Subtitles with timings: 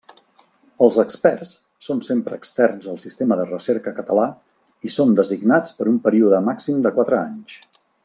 [0.85, 1.51] Els experts
[1.87, 4.27] són sempre externs al sistema de recerca català
[4.89, 7.61] i són designats per un període màxim de quatre anys.